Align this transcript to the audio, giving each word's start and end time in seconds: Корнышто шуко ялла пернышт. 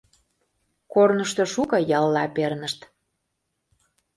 Корнышто 0.93 1.43
шуко 1.53 1.77
ялла 1.97 2.25
пернышт. 2.35 2.79